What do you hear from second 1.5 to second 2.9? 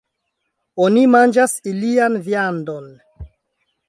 ilian viandon.